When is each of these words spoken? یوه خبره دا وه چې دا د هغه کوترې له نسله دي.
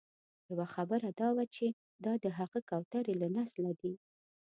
یوه 0.51 0.67
خبره 0.75 1.09
دا 1.21 1.29
وه 1.35 1.45
چې 1.55 1.67
دا 2.05 2.13
د 2.23 2.25
هغه 2.37 2.59
کوترې 2.69 3.13
له 3.21 3.27
نسله 3.37 3.71
دي. 3.81 3.93